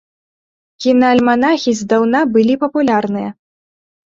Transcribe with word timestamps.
Кінаальманахі 0.85 1.71
здаўна 1.83 2.23
былі 2.39 2.57
папулярныя. 2.65 3.29